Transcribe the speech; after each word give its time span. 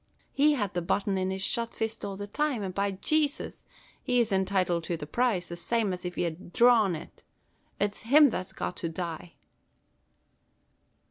He 0.31 0.53
had 0.53 0.73
the 0.73 0.81
button 0.81 1.15
in 1.15 1.29
his 1.29 1.43
shut 1.43 1.75
fist 1.75 2.03
all 2.03 2.15
the 2.17 2.25
time, 2.25 2.63
an' 2.63 2.71
by 2.71 2.93
Jaysus! 2.93 3.65
he's 4.01 4.31
entitled 4.31 4.83
to 4.85 4.97
the 4.97 5.05
prize, 5.05 5.47
the 5.47 5.55
same 5.55 5.93
as 5.93 6.05
if 6.05 6.15
he 6.15 6.23
had 6.23 6.51
dhrawn 6.53 6.95
it. 6.95 7.21
It's 7.79 7.99
him 7.99 8.29
that's 8.29 8.51
got 8.51 8.77
to 8.77 8.89
die!" 8.89 9.33